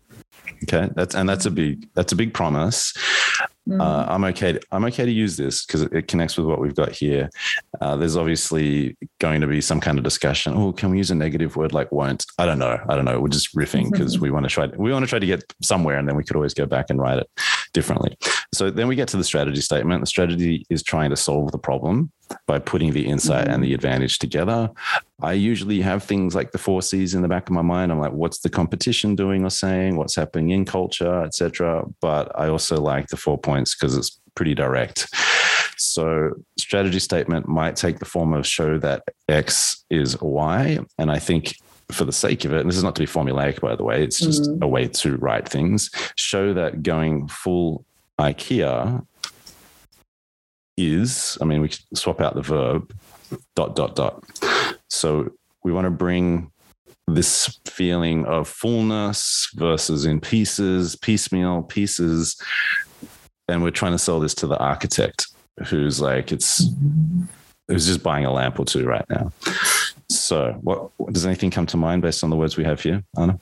[0.64, 0.90] Okay.
[0.94, 2.92] That's and that's a big that's a big promise
[3.68, 3.80] Mhm.
[3.80, 4.52] uh, I'm okay.
[4.54, 7.28] To, I'm okay to use this because it, it connects with what we've got here.
[7.80, 10.54] Uh, there's obviously going to be some kind of discussion.
[10.56, 12.24] Oh, can we use a negative word like won't?
[12.38, 12.78] I don't know.
[12.88, 13.20] I don't know.
[13.20, 14.66] We're just riffing because we want to try.
[14.66, 17.00] We want to try to get somewhere, and then we could always go back and
[17.00, 17.28] write it
[17.72, 18.16] differently.
[18.54, 20.00] So then we get to the strategy statement.
[20.00, 22.10] The strategy is trying to solve the problem
[22.46, 24.70] by putting the insight and the advantage together.
[25.20, 27.90] I usually have things like the four C's in the back of my mind.
[27.90, 29.96] I'm like, what's the competition doing or saying?
[29.96, 31.84] What's happening in culture, etc.
[32.00, 35.08] But I also like the four points because it's pretty direct.
[35.76, 41.18] So strategy statement might take the form of show that X is Y, and I
[41.18, 41.56] think.
[41.90, 44.02] For the sake of it, and this is not to be formulaic, by the way,
[44.04, 44.60] it's just Mhm.
[44.60, 45.90] a way to write things.
[46.16, 47.86] Show that going full
[48.20, 49.06] IKEA
[50.78, 52.94] is, I mean, we swap out the verb,
[53.56, 54.24] dot, dot, dot.
[54.88, 55.32] So
[55.64, 56.50] we want to bring
[57.08, 62.40] this feeling of fullness versus in pieces, piecemeal pieces.
[63.48, 65.26] And we're trying to sell this to the architect
[65.66, 66.68] who's like, it's,
[67.66, 69.32] who's just buying a lamp or two right now.
[70.10, 73.38] So, what does anything come to mind based on the words we have here, Anna?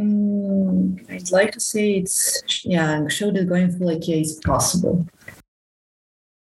[0.00, 5.06] Mm, I'd like to say it's yeah, show that going full IKEA is possible.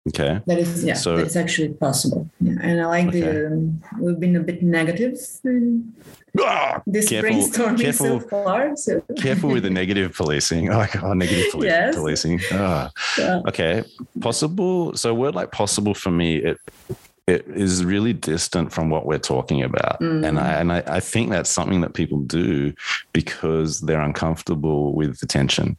[0.08, 0.40] Okay.
[0.46, 2.28] That is yeah, So- it's actually possible.
[2.40, 3.20] Yeah, and I like Okay.
[3.20, 5.92] the um, we've been a bit negative in
[6.40, 8.76] Ah, this Careful- brainstorming so far.
[8.76, 10.70] So careful with the negative policing.
[10.72, 11.70] Oh, like, oh negative policing.
[11.70, 11.94] Yes.
[11.94, 12.40] policing.
[12.52, 12.90] Ah.
[13.18, 13.40] yeah.
[13.48, 13.84] Okay.
[14.20, 14.96] Possible.
[14.96, 16.58] So a word like possible for me, it
[17.26, 20.00] it is really distant from what we're talking about.
[20.00, 20.26] Mm.
[20.26, 22.72] And I and I, I, think that's something that people do
[23.12, 25.76] because they're uncomfortable with the tension.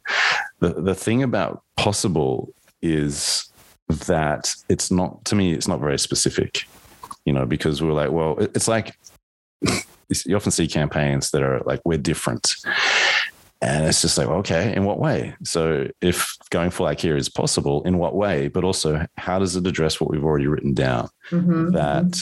[0.60, 3.50] The the thing about possible is
[4.06, 6.64] that it's not to me, it's not very specific.
[7.26, 8.96] You know, because we're like, well, it's like
[10.26, 12.54] you often see campaigns that are like, we're different.
[13.64, 15.34] And it's just like, okay, in what way?
[15.42, 18.48] So if going full IKEA is possible, in what way?
[18.48, 21.08] But also, how does it address what we've already written down?
[21.30, 21.70] Mm-hmm.
[21.70, 22.14] That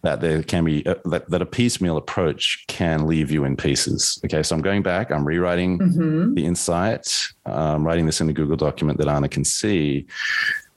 [0.00, 4.18] that there can be a, that, that a piecemeal approach can leave you in pieces.
[4.24, 5.10] Okay, so I'm going back.
[5.10, 6.32] I'm rewriting mm-hmm.
[6.32, 7.28] the insight.
[7.44, 10.06] I'm writing this in a Google document that Anna can see.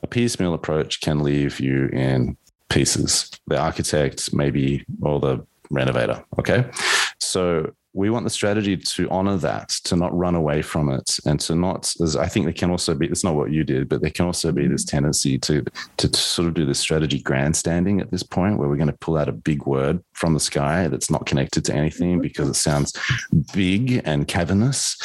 [0.01, 2.35] A piecemeal approach can leave you in
[2.67, 3.31] pieces.
[3.47, 6.25] The architect, maybe, or the renovator.
[6.39, 6.69] Okay,
[7.19, 11.39] so we want the strategy to honor that, to not run away from it, and
[11.41, 11.93] to not.
[12.01, 13.07] As I think there can also be.
[13.07, 14.97] It's not what you did, but there can also be this mm-hmm.
[14.97, 15.63] tendency to
[15.97, 19.17] to sort of do this strategy grandstanding at this point, where we're going to pull
[19.17, 22.21] out a big word from the sky that's not connected to anything mm-hmm.
[22.21, 22.97] because it sounds
[23.53, 24.97] big and cavernous.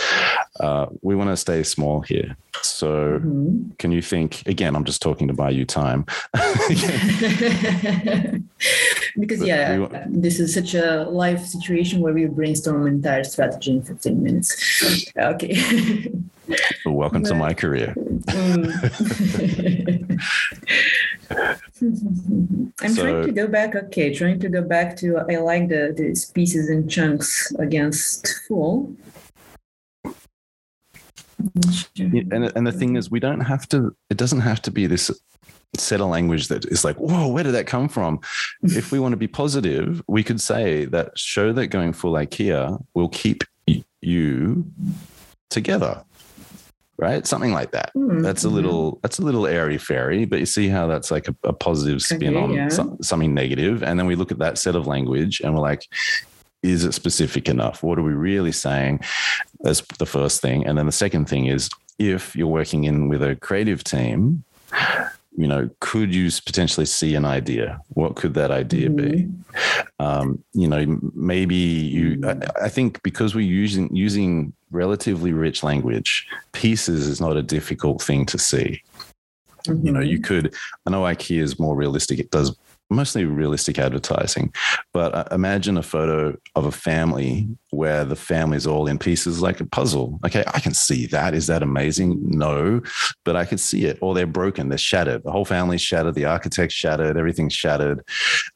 [0.61, 2.37] Uh, we want to stay small here.
[2.63, 3.71] So, mm-hmm.
[3.79, 4.75] can you think again?
[4.75, 6.05] I'm just talking to buy you time.
[9.19, 13.73] because, yeah, want, this is such a live situation where we brainstorm an entire strategy
[13.73, 15.13] in 15 minutes.
[15.19, 16.11] Okay.
[16.85, 17.95] well, welcome but, to my career.
[17.97, 18.89] Mm.
[22.81, 23.75] I'm so, trying to go back.
[23.75, 28.95] Okay, trying to go back to I like the these pieces and chunks against full
[31.99, 33.95] and and the thing is, we don't have to.
[34.11, 35.11] It doesn't have to be this
[35.77, 38.21] set of language that is like, whoa, where did that come from?
[38.63, 42.83] if we want to be positive, we could say that show that going full IKEA
[42.95, 43.45] will keep
[44.01, 44.65] you
[45.51, 46.05] together.
[47.01, 47.93] Right, something like that.
[47.95, 48.23] Mm-hmm.
[48.23, 48.99] That's a little.
[49.03, 52.35] That's a little airy fairy, but you see how that's like a, a positive spin
[52.35, 52.69] okay, on yeah.
[52.69, 55.87] some, something negative, and then we look at that set of language, and we're like,
[56.63, 57.83] is it specific enough?
[57.83, 59.01] What are we really saying?
[59.61, 60.67] That's the first thing.
[60.67, 61.69] And then the second thing is
[61.99, 64.45] if you're working in with a creative team,
[65.37, 67.81] you know, could you potentially see an idea?
[67.91, 69.11] What could that idea mm-hmm.
[69.13, 69.29] be?
[70.01, 72.21] Um, you know, maybe you.
[72.25, 78.03] I, I, think because we're using using relatively rich language, pieces is not a difficult
[78.03, 78.83] thing to see.
[79.67, 79.87] Mm-hmm.
[79.87, 80.55] You know, you could.
[80.87, 82.19] I know IKEA is more realistic.
[82.19, 82.57] It does
[82.91, 84.53] mostly realistic advertising.
[84.93, 89.43] But uh, imagine a photo of a family where the family is all in pieces
[89.43, 90.19] like a puzzle.
[90.25, 91.35] Okay, I can see that.
[91.35, 92.19] Is that amazing?
[92.23, 92.81] No,
[93.25, 93.99] but I could see it.
[94.01, 95.23] Or they're broken, they're shattered.
[95.25, 98.03] The whole family's shattered, the architect's shattered, everything's shattered,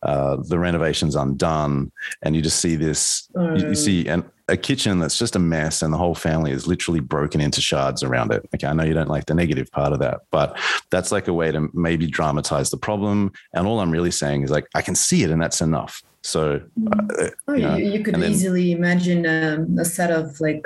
[0.03, 1.93] uh, the renovation's undone.
[2.23, 5.81] And you just see this, you, you see, and a kitchen that's just a mess
[5.81, 8.47] and the whole family is literally broken into shards around it.
[8.55, 10.59] Okay, I know you don't like the negative part of that, but
[10.91, 13.33] that's like a way to maybe dramatize the problem.
[13.55, 16.03] And all I'm really saying is like, I can see it and that's enough.
[16.25, 20.65] So, uh, oh, you, know, you, could then, easily imagine um, a set of like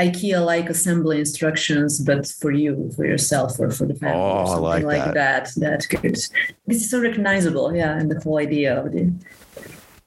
[0.00, 4.46] IKEA like assembly instructions, but for you, for yourself, or for the family, oh, or
[4.46, 5.50] something like, like that.
[5.56, 5.80] that.
[5.80, 6.30] That could, this
[6.68, 7.74] is so recognizable.
[7.76, 7.98] Yeah.
[7.98, 9.12] And the whole idea of it.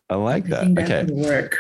[0.10, 0.64] I like that.
[0.64, 1.14] I that okay.
[1.14, 1.56] work.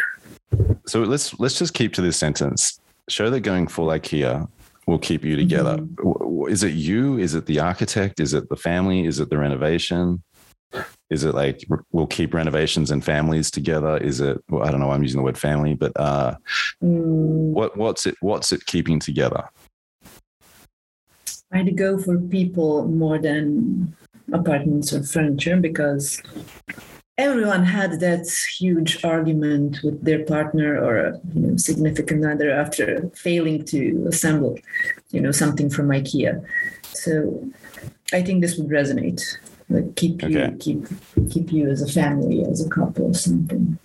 [0.89, 2.79] So let's let's just keep to this sentence.
[3.09, 4.49] Show that going full IKEA
[4.87, 5.77] will keep you together.
[5.77, 6.51] Mm-hmm.
[6.51, 7.19] Is it you?
[7.19, 8.19] Is it the architect?
[8.19, 9.05] Is it the family?
[9.05, 10.23] Is it the renovation?
[11.11, 13.97] Is it like we'll keep renovations and families together?
[13.97, 14.43] Is it?
[14.49, 14.87] Well, I don't know.
[14.87, 16.35] Why I'm using the word family, but uh,
[16.83, 17.51] mm.
[17.51, 18.15] what what's it?
[18.21, 19.43] What's it keeping together?
[21.51, 23.95] I'd go for people more than
[24.33, 26.21] apartments or furniture because
[27.19, 28.25] everyone had that
[28.57, 34.57] huge argument with their partner or you know, significant other after failing to assemble
[35.11, 36.41] you know something from ikea
[36.83, 37.11] so
[38.13, 39.21] i think this would resonate
[39.69, 40.55] like keep you okay.
[40.59, 40.85] keep
[41.29, 43.77] keep you as a family as a couple or something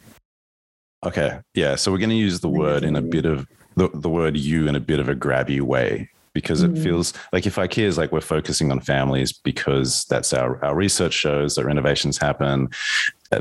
[1.04, 4.08] okay yeah so we're going to use the word in a bit of the, the
[4.08, 6.82] word you in a bit of a grabby way because it mm.
[6.82, 11.14] feels like if IKEA is like we're focusing on families because that's our, our research
[11.14, 12.68] shows that renovations happen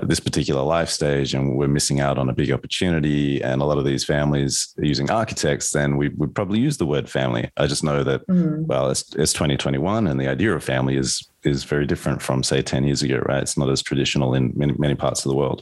[0.01, 3.65] at this particular life stage and we're missing out on a big opportunity and a
[3.65, 7.49] lot of these families are using architects then we would probably use the word family
[7.57, 8.65] i just know that mm.
[8.65, 12.61] well it's, it's 2021 and the idea of family is is very different from say
[12.61, 15.61] 10 years ago right it's not as traditional in many, many parts of the world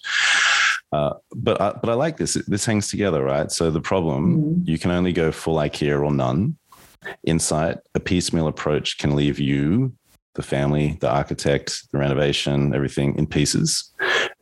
[0.93, 2.33] uh, but I, but I like this.
[2.33, 3.49] This hangs together, right?
[3.49, 4.67] So the problem mm.
[4.67, 6.57] you can only go full IKEA or none.
[7.23, 9.93] Insight, a piecemeal approach can leave you,
[10.35, 13.91] the family, the architect, the renovation, everything in pieces.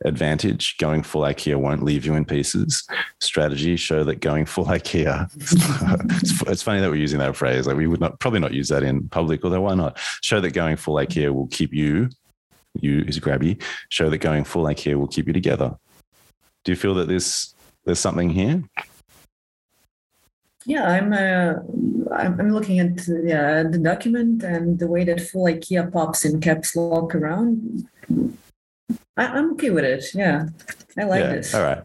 [0.04, 2.88] Advantage, going full IKEA won't leave you in pieces.
[3.20, 5.28] Strategy, show that going full IKEA.
[6.22, 7.66] it's, it's, funny that we're using that phrase.
[7.66, 9.98] Like we would not probably not use that in public, although why not?
[10.22, 12.08] Show that going full IKEA will keep you
[12.74, 15.76] you is grabby, show that going full IKEA will keep you together.
[16.64, 18.62] Do you feel that this there's something here?
[20.66, 21.54] Yeah, I'm uh,
[22.14, 26.76] I'm looking at yeah the document and the way that full IKEA pops in caps
[26.76, 27.88] lock around.
[29.16, 30.04] I, am okay with it.
[30.14, 30.48] Yeah,
[30.98, 31.54] I like yeah, this.
[31.54, 31.82] All right.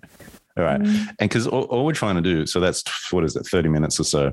[0.57, 0.79] All right.
[0.79, 1.09] Mm-hmm.
[1.19, 3.99] And because all, all, we're trying to do, so that's what is it, 30 minutes
[3.99, 4.29] or so.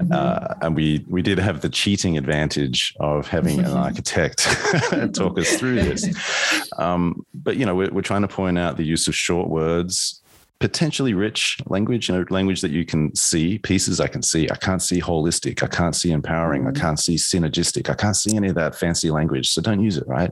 [0.00, 0.12] Mm-hmm.
[0.12, 4.38] Uh, and we we did have the cheating advantage of having an architect
[5.14, 6.08] talk us through this.
[6.78, 10.19] Um, but, you know, we're, we're trying to point out the use of short words,
[10.60, 14.48] potentially rich language, you know, language that you can see, pieces I can see.
[14.50, 15.62] I can't see holistic.
[15.62, 16.66] I can't see empowering.
[16.66, 16.80] I mm.
[16.80, 17.88] can't see synergistic.
[17.88, 19.48] I can't see any of that fancy language.
[19.48, 20.30] So don't use it, right?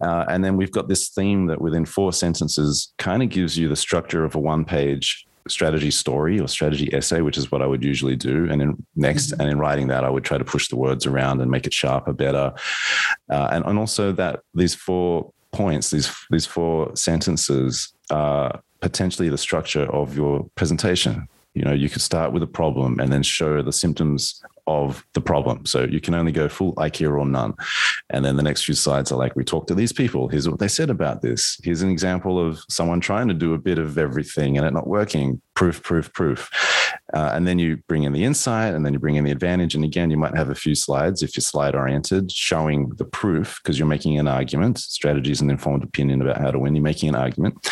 [0.00, 3.68] Uh, and then we've got this theme that within four sentences kind of gives you
[3.68, 7.66] the structure of a one page strategy story or strategy essay, which is what I
[7.66, 8.48] would usually do.
[8.50, 9.40] And then next, mm-hmm.
[9.40, 11.72] and in writing that, I would try to push the words around and make it
[11.72, 12.52] sharper, better.
[13.30, 19.38] Uh, and, and also that these four points, these these four sentences are potentially the
[19.38, 21.28] structure of your presentation.
[21.54, 25.20] You know, you could start with a problem and then show the symptoms of the
[25.20, 25.64] problem.
[25.64, 27.54] So you can only go full IKEA or none.
[28.10, 30.28] And then the next few slides are like, we talked to these people.
[30.28, 31.58] Here's what they said about this.
[31.64, 34.86] Here's an example of someone trying to do a bit of everything and it not
[34.86, 35.40] working.
[35.54, 36.50] Proof, proof, proof.
[37.14, 39.74] Uh, and then you bring in the insight and then you bring in the advantage.
[39.74, 43.58] And again, you might have a few slides if you're slide oriented showing the proof
[43.62, 46.74] because you're making an argument, strategies and informed opinion about how to win.
[46.76, 47.66] You're making an argument.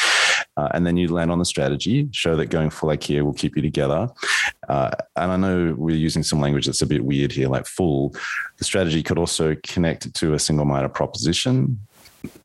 [0.57, 3.57] Uh, and then you land on the strategy, show that going full IKEA will keep
[3.57, 4.09] you together.
[4.69, 8.15] Uh, and I know we're using some language that's a bit weird here, like full.
[8.57, 11.81] The strategy could also connect to a single minded proposition,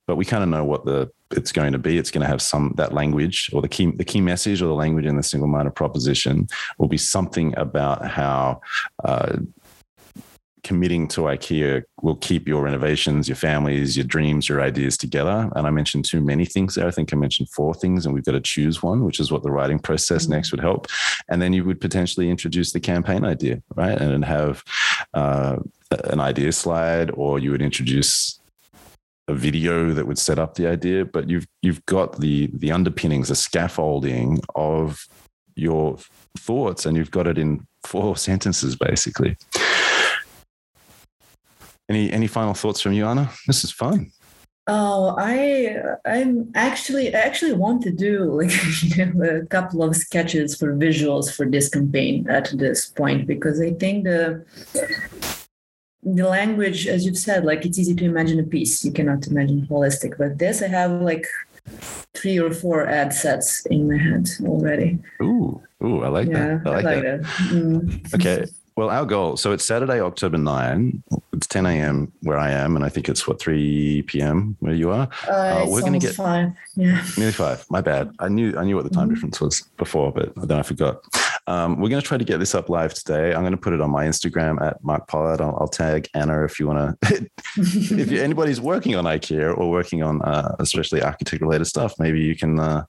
[0.07, 1.97] but we kind of know what the it's going to be.
[1.97, 4.73] It's going to have some that language or the key the key message or the
[4.73, 6.47] language in the single minded proposition
[6.77, 8.61] will be something about how
[9.03, 9.37] uh,
[10.63, 15.49] committing to IKEA will keep your renovations, your families, your dreams, your ideas together.
[15.55, 16.87] And I mentioned too many things there.
[16.87, 19.43] I think I mentioned four things, and we've got to choose one, which is what
[19.43, 20.33] the writing process mm-hmm.
[20.33, 20.87] next would help.
[21.29, 23.99] And then you would potentially introduce the campaign idea, right?
[23.99, 24.63] And have
[25.13, 25.57] uh,
[26.05, 28.39] an idea slide, or you would introduce
[29.27, 31.05] a video that would set up the idea.
[31.05, 35.07] But you've you've got the the underpinnings, the scaffolding of
[35.55, 35.97] your
[36.37, 39.37] thoughts, and you've got it in four sentences, basically.
[41.91, 43.29] Any any final thoughts from you, Anna?
[43.47, 44.13] This is fun.
[44.65, 45.75] Oh, I
[46.05, 50.73] I'm actually I actually want to do like you know, a couple of sketches for
[50.73, 54.45] visuals for this campaign at this point because I think the
[56.03, 58.85] the language, as you've said, like it's easy to imagine a piece.
[58.85, 61.27] You cannot imagine holistic, but this I have like
[62.13, 64.97] three or four ad sets in my head already.
[65.21, 66.67] Ooh, ooh, I like yeah, that.
[66.67, 67.21] I like, I like that.
[67.23, 67.51] that.
[67.51, 68.15] Mm.
[68.15, 68.45] Okay.
[68.77, 69.37] Well, our goal.
[69.37, 71.03] So it's Saturday, October 9.
[71.41, 72.13] It's 10 a.m.
[72.21, 72.75] where I am.
[72.75, 74.55] And I think it's what, 3 p.m.
[74.59, 75.09] where you are?
[75.27, 76.51] Uh, uh, we're going to get five.
[76.75, 77.03] Yeah.
[77.17, 77.65] Nearly five.
[77.71, 78.13] My bad.
[78.19, 79.15] I knew I knew what the time mm-hmm.
[79.15, 81.03] difference was before, but then I forgot.
[81.47, 83.33] Um, we're going to try to get this up live today.
[83.33, 85.41] I'm going to put it on my Instagram at Mark Pollard.
[85.41, 87.27] I'll, I'll tag Anna if you want to.
[87.57, 92.35] if anybody's working on IKEA or working on uh, especially architect related stuff, maybe you
[92.35, 92.85] can uh,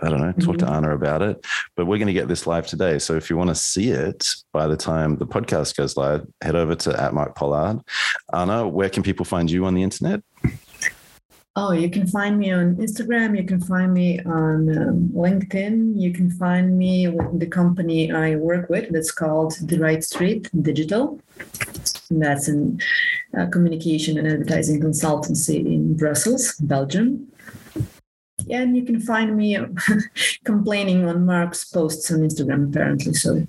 [0.00, 0.66] I don't know, talk mm-hmm.
[0.66, 1.44] to Anna about it.
[1.76, 2.98] But we're going to get this live today.
[2.98, 6.56] So if you want to see it by the time the podcast goes live, head
[6.56, 7.80] over to at Mark Pollard.
[8.32, 10.22] Anna, where can people find you on the internet?
[11.54, 13.36] Oh, you can find me on Instagram.
[13.36, 16.00] You can find me on um, LinkedIn.
[16.00, 20.48] You can find me with the company I work with that's called The Right Street
[20.62, 21.20] Digital.
[22.08, 22.74] And that's a
[23.38, 27.30] uh, communication and advertising consultancy in Brussels, Belgium
[28.50, 29.58] and you can find me
[30.44, 33.14] complaining on Mark's posts on Instagram apparently.
[33.14, 33.46] So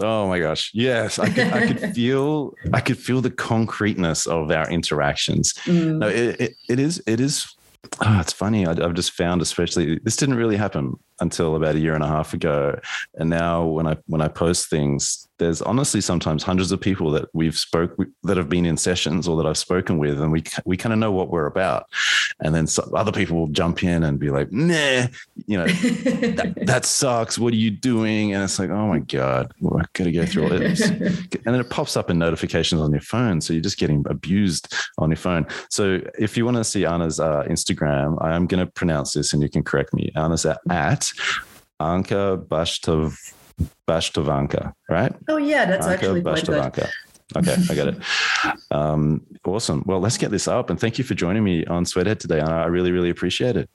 [0.00, 0.70] Oh my gosh.
[0.74, 1.18] Yes.
[1.18, 5.54] I could, I could feel I could feel the concreteness of our interactions.
[5.64, 5.98] Mm.
[5.98, 7.54] No, it, it, it is it is
[8.00, 8.66] oh, it's funny.
[8.66, 12.08] I, have just found, especially this didn't really happen until about a year and a
[12.08, 12.78] half ago,
[13.14, 17.28] and now when I when I post things, there's honestly sometimes hundreds of people that
[17.32, 20.76] we've spoke that have been in sessions or that I've spoken with, and we we
[20.76, 21.88] kind of know what we're about.
[22.40, 25.06] And then some, other people will jump in and be like, "Nah,
[25.46, 27.38] you know, that, that, sucks.
[27.38, 30.24] What are you doing?" And it's like, "Oh my god, well, I got to go
[30.24, 33.62] through all this." and then it pops up in notifications on your phone, so you're
[33.62, 35.46] just getting abused on your phone.
[35.68, 39.32] So if you want to see Anna's uh, Instagram, I am going to pronounce this,
[39.32, 40.12] and you can correct me.
[40.14, 41.11] Anna's at, at
[41.80, 43.16] Anka Bashtov
[43.88, 45.14] Bashtovanka, right?
[45.28, 46.88] Oh yeah, that's Anka actually quite good.
[47.36, 47.96] Okay, I got it.
[48.72, 49.82] Um, awesome.
[49.86, 52.40] Well, let's get this up, and thank you for joining me on Sweathead today.
[52.40, 53.68] I really, really appreciate it.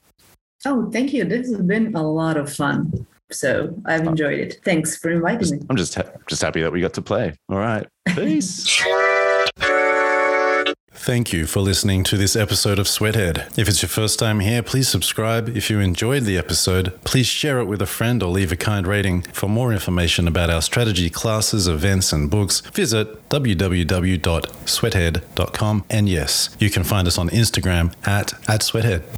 [0.66, 1.24] Oh, thank you.
[1.24, 3.06] This has been a lot of fun.
[3.32, 4.12] So I've oh.
[4.12, 4.60] enjoyed it.
[4.66, 5.66] Thanks for inviting me.
[5.70, 7.34] I'm just ha- just happy that we got to play.
[7.50, 7.86] All right.
[8.08, 8.84] Peace.
[11.08, 13.58] Thank you for listening to this episode of Sweathead.
[13.58, 15.48] If it's your first time here, please subscribe.
[15.48, 18.86] If you enjoyed the episode, please share it with a friend or leave a kind
[18.86, 19.22] rating.
[19.32, 25.86] For more information about our strategy classes, events, and books, visit www.sweathead.com.
[25.90, 29.17] And yes, you can find us on Instagram at, at Sweathead.